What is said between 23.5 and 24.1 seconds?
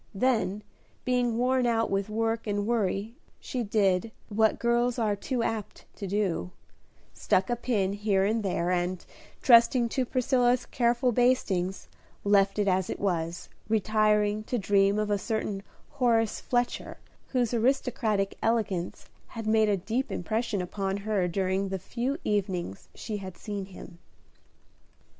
him.